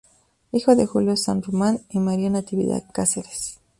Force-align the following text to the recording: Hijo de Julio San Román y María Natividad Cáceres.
Hijo 0.51 0.75
de 0.75 0.87
Julio 0.87 1.15
San 1.15 1.43
Román 1.43 1.81
y 1.91 1.99
María 1.99 2.31
Natividad 2.31 2.85
Cáceres. 2.91 3.59